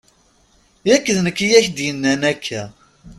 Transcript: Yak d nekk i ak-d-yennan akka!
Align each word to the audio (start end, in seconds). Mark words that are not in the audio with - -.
Yak 0.89 1.05
d 1.15 1.17
nekk 1.25 1.39
i 1.45 1.47
ak-d-yennan 1.59 2.21
akka! 2.31 2.63